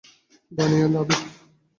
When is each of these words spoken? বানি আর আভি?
বানি 0.51 0.77
আর 0.85 0.93
আভি? 1.01 1.15